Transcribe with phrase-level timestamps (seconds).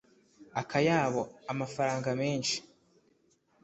[0.61, 1.21] akayabo:
[1.51, 2.57] amafaranga menshi